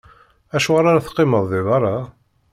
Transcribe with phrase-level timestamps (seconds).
[0.55, 1.97] Acuɣeṛ ara teqqimeḍ di beṛṛa?